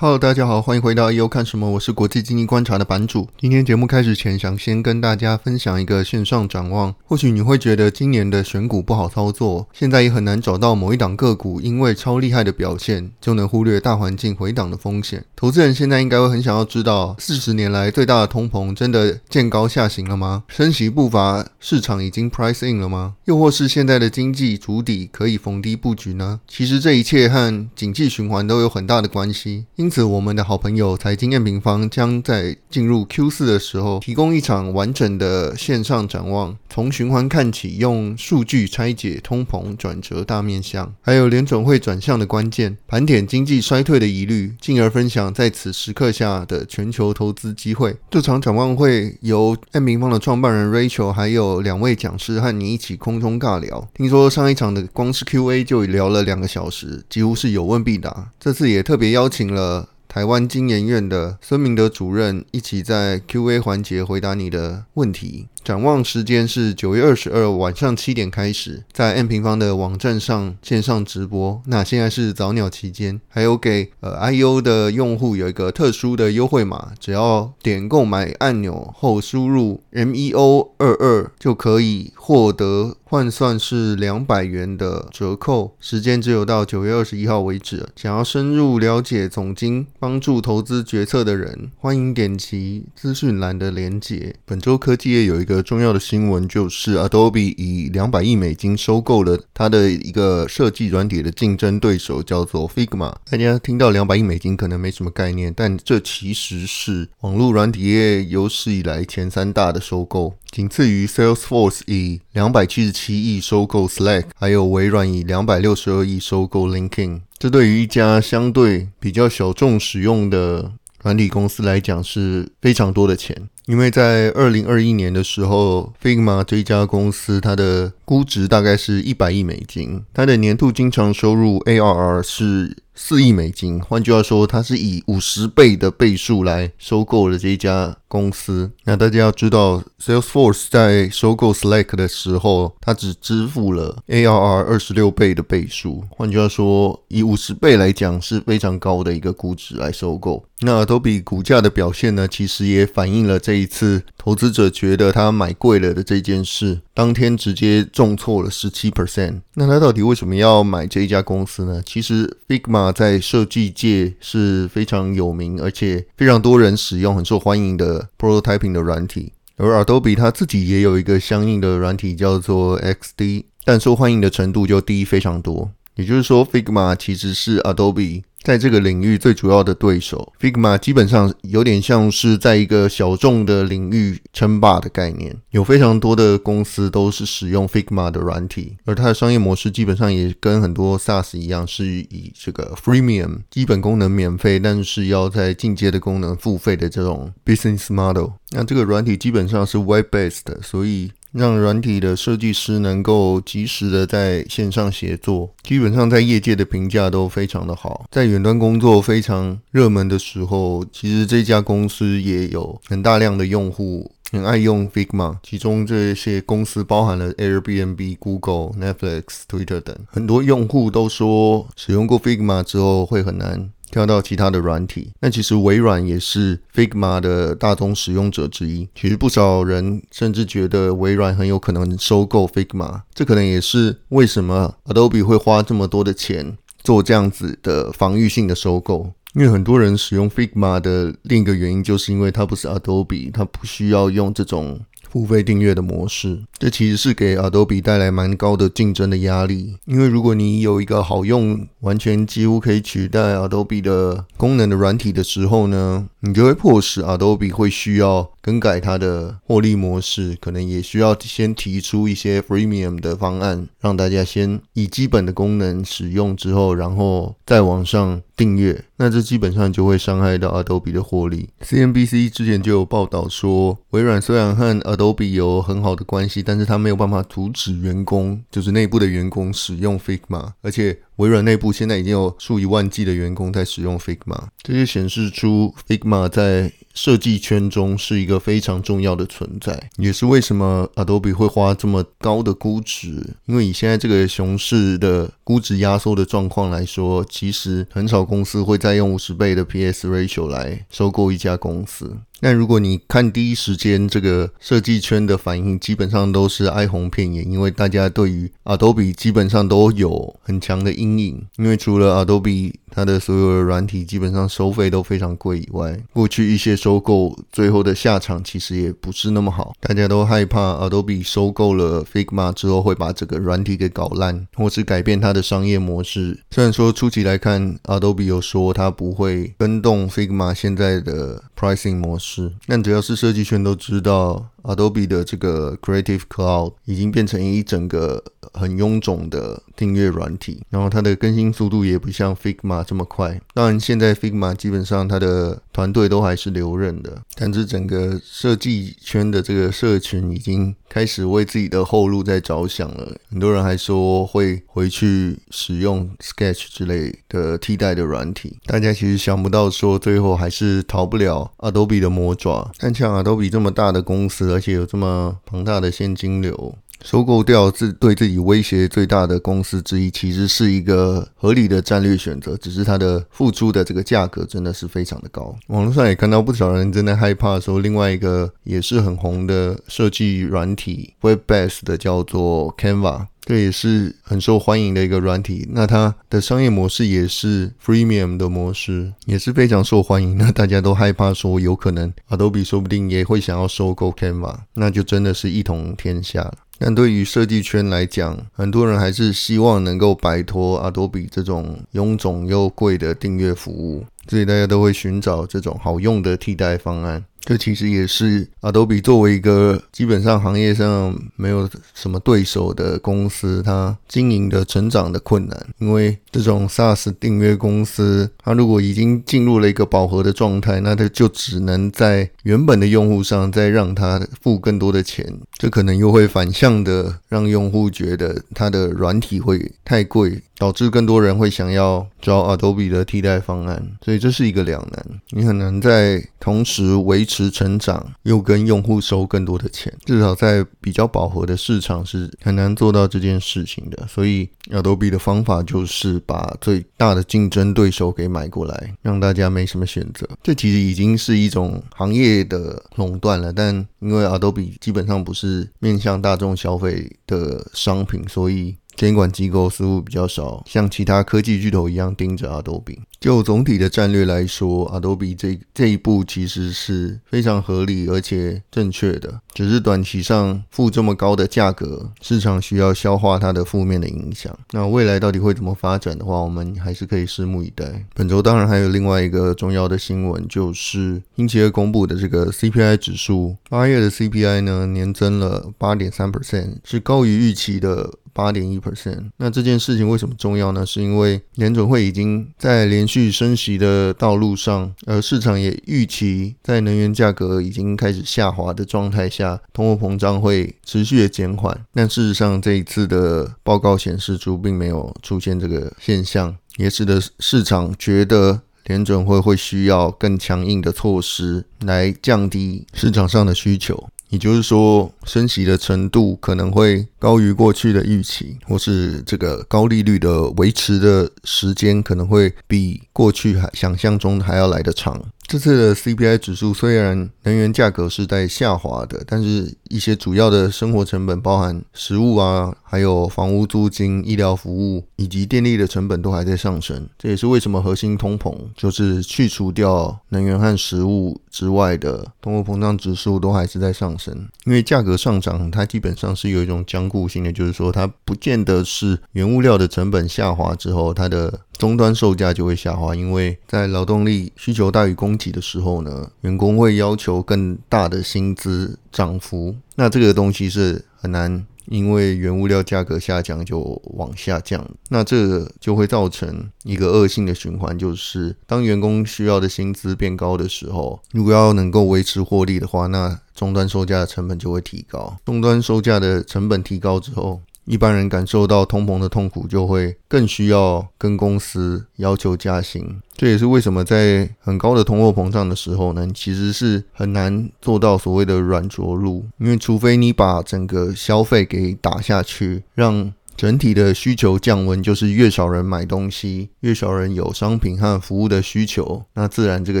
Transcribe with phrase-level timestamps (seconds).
[0.00, 1.68] Hello，大家好，欢迎回到 EU 看什么？
[1.68, 3.26] 我是国际经济观察的版主。
[3.36, 6.94] 今天节目开始前，想先跟大家分享一个线上展望。
[7.04, 15.24] 或许你会觉得今年的选股不好操作，现在也很难找到某一档个股因为超厉害的表现就能忽略大环境回档的风险。
[15.34, 20.44] 投资人现在应该会很想要知道，四十年来最大的通膨真的见高下行了吗？
[20.46, 23.14] 升息步伐市场已经 price in 了吗？
[23.24, 26.38] 又或是现在的经济主底可以逢低布局呢？
[26.46, 29.64] 其实这一切和景气循环都有很大的关系。
[29.74, 47.96] 因因此，我们的好朋友财经 M 平方将在进入 Q 四的时候，提供一场完整的线上展望，从循环看起，用数据拆解通膨转折大面向，还有联准会转向的关键，盘点经济衰退的疑虑，进而分享在此时刻下的全球投资机会。
[48.10, 53.88] 这场展望会由 M 平方的创办人 Rachel，还有两位讲师和你一起空中尬聊。
[53.94, 58.30] 听说上一场的光是 Q&A 就聊了两个小时，几乎是有问必答。
[58.38, 59.77] 这次也特别邀请了。
[60.08, 65.48] 台湾经研院的孙明德主任一起在 Q&A 环节回答你的问题。
[65.68, 71.60] 展望时间是九月二十二晚上七点开始，在 M 平方的网站上线上直播。
[71.66, 85.76] 那现在是早鸟期间，还有给呃 IU 的用户有一个特殊的优惠码，只要点购买按钮后输入 MEO 二二就可以获得换算是两百元的折扣。
[85.78, 87.86] 时间只有到九月二十一号为止。
[87.94, 94.34] 想要深入了解总经帮助投资决策的人，欢迎点击资讯栏的连结。
[94.46, 95.57] 本周科技业有一个。
[95.62, 103.14] 重要的新闻就是 Adobe 以两百亿美金收购了它的一个设计软体的竞争对手，叫做 Figma。
[103.30, 117.20] 大家听到两百亿美金可能没什么概念，但这其实是网络软体业有史以来前三大的收购，仅次于 Salesforce 以两百七十七亿收购 Slack，还有微软以两百六十二亿收购 LinkedIn。
[117.38, 120.72] 这对于一家相对比较小众使用的
[121.08, 123.34] 管理公司来讲是非常多的钱。
[123.64, 133.80] 因为在二零二一年的时候，Figma 这一家公司它的估值大概是一百亿美金，它的年度经常收入 ARR 是四亿美金。
[133.80, 138.70] 换句话说，它是以五十倍的倍数来收购了这一家公司。
[138.84, 146.02] 那大家要知道，Salesforce 在收购 Slack 的时候，它只支付了 ARR 二十六倍的倍数。
[146.10, 150.44] 换句话说，以五十倍来讲是非常高的一个估值来收购。
[150.60, 156.80] 那 Adobe 股价的表现呢，其实也反映了这一次投资者觉得它买贵了的这件事。
[156.92, 159.42] 当天直接重挫了十七 percent。
[159.54, 161.80] 那他到底为什么要买这一家公司呢？
[161.86, 169.32] 其实 Figma 在设计界是非常有名，而且非常多人使用，很受欢迎的 prototyping 的软体。
[169.56, 175.70] 而 Adobe 它自己也有一个相应的软体叫做 XD，但受欢迎的程度就低非常多。
[175.98, 178.22] 也就是说，Figma 其实是 Adobe。
[178.40, 198.30] 在这个领域最主要的对手，Figma 基本上有点像是在一个小众的领域称霸的概念，有非常多的公司都是使用 Figma 的软体，而它的商业模式基本上也跟很多 SaaS 一样，是以这个 Freemium 基本功能免费，但是要在进阶的功能付费的这种 business model。
[198.52, 201.10] 那这个软体基本上是 Web-based，所以。
[201.32, 208.06] 让软体的设计师能够及时的在线上协作，基本上在业界的评价都非常的好。
[208.10, 219.96] 在远端工作非常热门的时候，其实这家公司也有很大量的用户很爱用 Figma，其中这些公司包含了 Airbnb、Google、Netflix、Twitter 等。
[220.06, 223.70] 很多用户都说使用过 Figma 之后会很难。
[223.90, 228.88] 跳到其他的软体，那其实微软也是 Figma 的大宗使用者之一。
[228.94, 239.12] 其实不少人甚至觉得微软很有可能收购 Figma，这可能也是为什么 Adobe 会花这么多的钱做这样子的防御性的收购。
[239.34, 244.80] 因为很多人使用 Figma 的另一个原因，就是因为它不是 Adobe，它不需要用这种。
[245.10, 249.76] 付费订阅的模式，这其实是给 Adobe 带来蛮高的竞争的压力。
[249.86, 268.82] 因为如果你有一个好用、完全几乎可以取代 Adobe 的功能的软体的时候呢，你就会迫使 Adobe 会需要更改它的获利模式，可能也需要先提出一些 Freemium 的方案，让大家先以基本的功能使用之后，然后再往上订阅。
[268.96, 271.50] 那这基本上就会伤害到 Adobe 的获利。
[271.60, 293.36] CNBC 之前就有报道说，微软虽然和 Adobe 有很好的关系，但是它没有办法阻止员工，就是内部的员工使用 Figma，而且微软内部现在已经有数以万计的员工在使用 Figma，这就显示出 Figma 在设计圈中是一个非常重要的存在，也是为什么 Adobe 会花这么高的估值。
[293.46, 302.16] 因为以现在这个熊市的估值压缩的状况来说，其实很少公司会再用五十倍的 PS ratio 来收购一家公司。
[302.40, 311.46] 但如果你看第一时间这个设计圈的反应，基本上都是哀鸿遍野，因为大家对于 Adobe 基本上都有很强的阴影。
[311.56, 319.74] 因为除了 Adobe 它的所有的软体基本上收费都非常贵以外，过去一些收购最后的下场其实也不是那么好。
[319.80, 326.38] 大家都害怕 Adobe 收购了 Figma 之后会把这个软体给搞烂，或是改变它的商业模式。
[326.50, 332.27] 虽然说初期来看，Adobe 有说它不会跟动 Figma 现在的 pricing 模式。
[332.30, 338.22] 是，但只要是设计圈都知道，Adobe 的这个 Creative Cloud 已经变成一整个
[338.52, 343.40] 很臃肿的订阅软体，然后它的更新速度也不像 Figma 这么快。
[343.54, 353.16] 当然，现在 Figma 基本上它的团队都还是留任的，但是整个设计圈的这个社群已经开始为自己的后路在着想了。
[353.30, 358.58] 很多人还说会回去使用 Sketch 之类的替代的软体。
[358.66, 362.70] 大家其实想不到，说最后还是逃不了 Adobe 的魔爪。
[362.78, 366.74] 但像 Adobe 这么大的公司，而且有这么庞大的现金流。
[367.04, 372.56] 收购掉自对自己威胁最大的公司之一，其实是一个合理的战略选择。
[372.56, 375.54] 只是它的付出的这个价格真的是非常的高。
[375.68, 385.66] 网络上也看到不少人真的害怕说，另外一个也是很红的设计软体 Webbase 的叫做 Canva，这也是很受欢迎的一个软体。
[385.70, 390.36] 那它的商业模式也是 Freemium 的模式，也是非常受欢迎。
[390.36, 396.54] 那大家都害怕说，有可能 Adobe 说不定也会想要收购 Canva，那就真的是一统天下了。
[396.78, 407.24] 但对于设计圈来讲，很多人还是希望能够摆脱 Adobe 这种臃肿又贵的订阅服务，所以大家都会寻找这种好用的替代方案。
[407.40, 415.66] 这其实也是 Adobe 作为一个基本上行业上没有什么对手的公司，它经营的成长的困难。
[415.78, 425.22] 因为这种 SaaS 订阅公司，它如果已经进入了一个饱和的状态，那它就只能在原本的用户上再让他付更多的钱，
[425.58, 430.40] 这可能又会反向的让用户觉得它的软体会太贵。
[430.60, 435.06] 导致更多人会想要找 Adobe 的替代方案，所以这是一个两难。
[435.30, 439.96] 你很难在同时维持成长，又跟用户收更多的钱。
[440.04, 444.04] 至少在比较饱和的市场是很难做到这件事情的。
[444.08, 450.28] 所以 Adobe 的方法就是把最大的竞争对手给买过来，让大家没什么选择。
[450.42, 453.52] 这其实已经是一种行业的垄断了。
[453.52, 458.76] 但因为 Adobe 基本上不是面向大众消费的商品，所以。
[458.96, 462.98] 监管机构似乎比较少，像其他科技巨头一样盯着 Adobe。
[463.20, 469.40] 就总体的战略来说，Adobe 这这一步其实是非常合理而且正确的。
[469.58, 474.56] 只是短期上付这么高的价格，市场需要消化它的负面的影响。
[474.70, 478.06] 那未来到底会怎么发展的话，我们还是可以拭目以待。
[478.14, 488.08] 本周当然还有另外一个重要的新闻，就是英奇尔公布的这个 CPI 指数，八月的 CPI 呢年增了八点三 percent，是高于预期的。
[488.38, 490.86] 八点一 percent，那这件事情为什么重要呢？
[490.86, 501.78] 是因为联准会已经在连续升息的道路上，而市场也预期在能源价格已经开始下滑的状态下，通货膨胀会持续的减缓。
[501.94, 514.08] 但事实上，这一次的报告显示出并没有出现这个现象，也使得市场觉得联准会会需要更强硬的措施来降低市场上的需求。
[514.30, 525.18] 也就是说，升息的程度可能会高于过去的预期，或是这个高利率的维持的时间可能会比过去还想象中还要来得长。
[525.48, 537.08] 这次的 CPI 指数虽然能源价格是在下滑的，但是一些主要的生活成本，包含食物啊，还有房屋租金、医疗服务以及电力的成本都还在上升。
[537.18, 544.48] 这也是为什么核心通膨，就是去除掉能源和食物之外的通货膨胀指数都还是在上升。
[544.64, 559.74] 因为价格上涨，它基本上是有一种僵固性的，就是说它不见得是原物料的成本下滑之后，它的终端售价就会下滑，因为在劳动力需求大于供给的时候呢，员工会要求更大的薪资涨幅。
[559.96, 563.80] 那这个东西是很难，因为原物料价格下降就
[564.14, 564.88] 往下降。
[565.08, 575.36] 那这个就会造成一个恶性的循环，就是当员工需要的薪资变高的时候，如果要能够维持获利的话，那终端售价的成本就会提高。
[575.44, 583.20] 终端售价的成本提高之后，一般人感受到通膨的痛苦，就会更需要跟公司要求加薪。
[583.34, 600.00] 这也是为什么在很高的通货膨胀的时候呢，其实是很难做到所谓的软着陆，因为除非你把整个消费给打下去，让整体的需求降温，就是越少人买东西，越少人有商品和服务的需求，那自然这个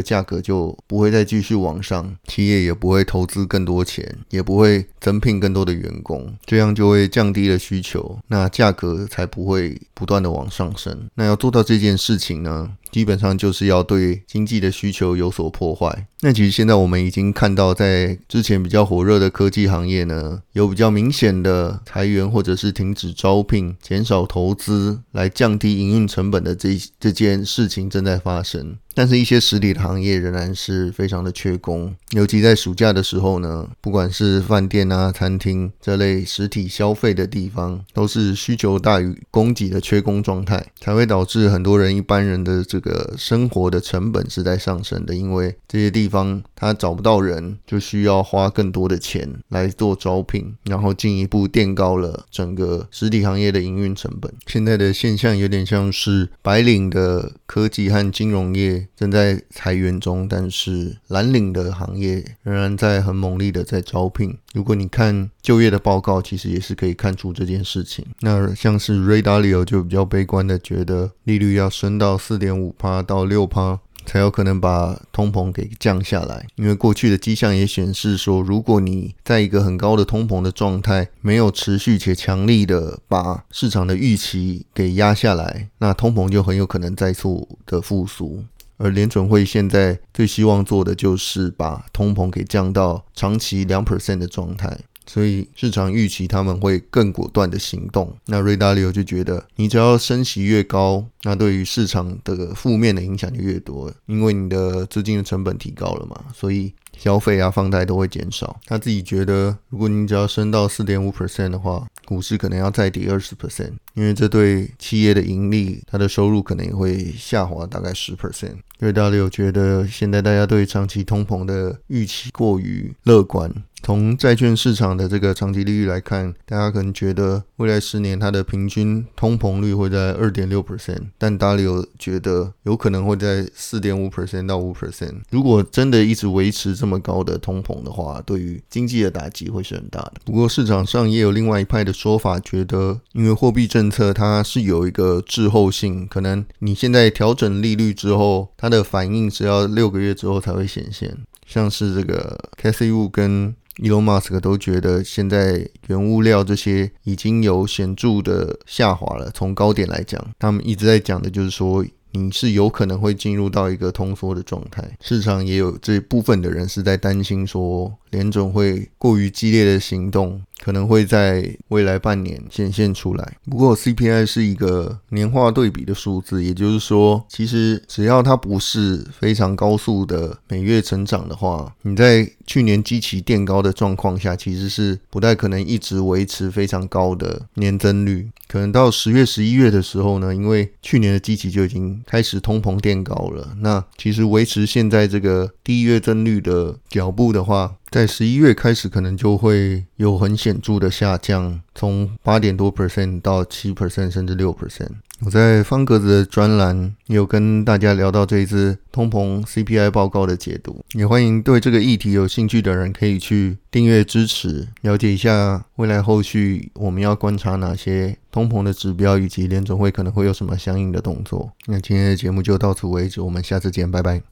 [0.00, 11.10] 价格就不会再继续往上，企业也不会投资更多钱，也不会增聘更多的员工，这样就会降低了需求，那价格才不会不断的往上升。
[11.16, 16.06] 那要做到这件事情呢，基本上就是要对经济的需求有所破坏。
[16.20, 28.76] 那其实现在我们已经看到，在之前比较火热的科技行业呢，有比较明显的裁员或者是停止招聘、减少投资来降低营运成本的这这件事情正在发生。
[28.98, 54.34] 但是，一些实体的行业仍然是非常的缺工，尤其在暑假的时候呢，不管是饭店啊、餐厅这类实体消费的地方，都是需求大于供给的缺工状态，才会导致很多人一般人的这个生活的成本是在上升的，因为这些地方他找不到人，就需要花更多的钱来做招聘，然后进一步垫高了整个实体行业的营运成本。
[54.48, 58.87] 现在的现象有点像是白领的科技和金融业。
[58.96, 64.36] 正在裁员中，但是蓝领的行业仍然在很猛力的在招聘。
[64.54, 68.04] 如果你看就业的报告，其实也是可以看出这件事情。
[68.20, 76.46] 那像是 Radio 就比较悲观的觉得，利率要升到四点五趴到六趴，才有可能把通膨给降下来。
[76.56, 87.28] 因为过去的迹象也显示说，如果你在一个很高的通膨的状态，没有持续且强力的把市场的预期给压下来，那通膨就很有可能再次
[87.66, 88.44] 的复苏。
[88.78, 94.78] 而联准会现在最希望做的就是把通膨给降到长期两 percent 的状态，
[95.08, 98.14] 所以市场预期他们会更果断的行动。
[98.26, 106.72] 那瑞达利欧就觉得，你只要升息越高，那对于市场的负面的影响就越多，因为你的资金的成本提高了嘛，所以。
[106.96, 108.58] 消费啊，放贷都会减少。
[108.66, 118.56] 他自己觉得，如果你只要升到四点五 percent 的话，股市可能要再跌二十 percent，因为这对企业的盈利，它的收入可能也会下滑大概十 percent。
[118.80, 123.48] 因为大家有觉得，现在大家对长期通膨的预期过于乐观。
[123.88, 135.22] 从债券市场的这个长期利率来看，大家可能觉得未来十年它的平均通膨率会在二点六 percent，但达里欧觉得有可能会在四点五 percent 到五 percent。
[135.30, 140.12] 如果真的一直维持这么高的通膨的话，对于经济的打击会是很大的。
[140.26, 151.16] 不过市场上也有另外一派的说法，觉得因为货币政策它是有一个滞后性，可能你现在调整利率之后，它的反应只要六个月之后才会显现。
[151.46, 159.30] 像是这个 Cathie Wood 跟 Elon Musk 都觉得，现在原物料这些已经有显著的下滑了。
[159.32, 164.96] 从高点来讲，他们一直在讲的就是说，你是有可能会进入到一个通缩的状态。
[165.00, 170.42] 市场也有这部分的人是在担心说，联总会过于激烈的行动。
[170.62, 173.36] 可能会在未来半年显现出来。
[173.48, 188.28] 不过 CPI 是一个年化对比的数字，也就是说，其实只要它不是非常高速的每月成长的话，你在去年基期垫高的状况下，其实是不太可能一直维持非常高的年增率。
[188.46, 204.88] 可能到十月、十一月的时候呢，因为去年的基期就已经开始通膨垫高了，那其实维持现在这个低月增率的脚步的话，在十一月开始，可能就会有很显著的下降，从八点多 percent 到七 percent，甚至六 percent。
[205.20, 221.50] 我在方格子的专栏有跟大家聊到这一次通膨 CPI 报告的解读，也欢迎对这个议题有兴趣的人可以去订阅支持，了解一下未来后续我们要观察哪些通膨的指标，以及联总会可能会有什么相应的动作。
[221.66, 224.22] 那今天的节目就到此为止，我们下次见，拜拜。